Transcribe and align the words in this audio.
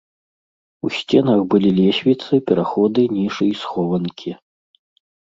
У 0.87 0.89
сценах 0.99 1.43
былі 1.53 1.69
лесвіцы, 1.79 2.39
пераходы, 2.47 3.01
нішы 3.19 3.43
і 3.51 3.53
схованкі. 3.61 4.31